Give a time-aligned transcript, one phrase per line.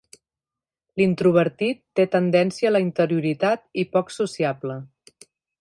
[1.01, 4.83] L'introvertit té tendència a la interioritat i poc sociable.